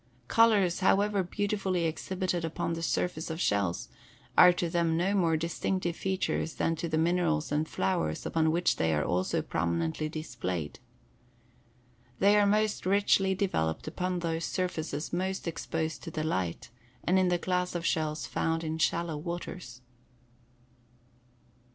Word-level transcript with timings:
Colors, 0.27 0.79
however 0.79 1.21
beautifully 1.21 1.85
exhibited 1.85 2.43
upon 2.43 2.73
the 2.73 2.81
surface 2.81 3.29
of 3.29 3.39
shells, 3.39 3.87
are 4.35 4.51
to 4.51 4.67
them 4.67 4.97
no 4.97 5.13
more 5.13 5.37
distinctive 5.37 5.95
features 5.95 6.55
than 6.55 6.75
to 6.75 6.89
the 6.89 6.97
minerals 6.97 7.51
and 7.51 7.67
flowers 7.69 8.25
upon 8.25 8.49
which 8.49 8.77
they 8.77 8.95
are 8.95 9.05
also 9.05 9.43
prominently 9.43 10.09
displayed. 10.09 10.79
They 12.17 12.35
are 12.35 12.47
most 12.47 12.83
richly 12.87 13.35
developed 13.35 13.87
upon 13.87 14.17
those 14.21 14.45
surfaces 14.45 15.13
most 15.13 15.47
exposed 15.47 16.01
to 16.01 16.09
the 16.09 16.23
light 16.23 16.71
and 17.03 17.19
in 17.19 17.27
the 17.27 17.37
class 17.37 17.75
of 17.75 17.85
shells 17.85 18.25
found 18.25 18.63
in 18.63 18.79
shallow 18.79 19.17
waters. 19.17 19.81